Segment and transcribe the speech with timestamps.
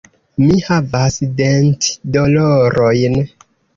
[0.43, 3.19] Mi havas dentdolorojn.